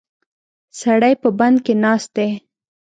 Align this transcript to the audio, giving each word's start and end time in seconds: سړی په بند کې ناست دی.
سړی 0.79 1.13
په 1.21 1.29
بند 1.37 1.57
کې 1.65 1.73
ناست 1.83 2.09
دی. 2.17 2.29